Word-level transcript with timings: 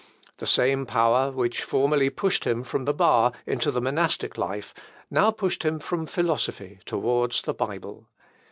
The 0.39 0.47
same 0.47 0.87
power 0.87 1.29
which 1.29 1.61
formerly 1.61 2.09
pushed 2.09 2.43
him 2.45 2.63
from 2.63 2.85
the 2.85 2.91
bar 2.95 3.33
into 3.45 3.69
the 3.69 3.79
monastic 3.83 4.35
life 4.35 4.73
now 5.11 5.29
pushed 5.29 5.61
him 5.61 5.77
from 5.77 6.07
philosophy 6.07 6.79
towards 6.87 7.43
the 7.43 7.53
Bible. 7.53 8.07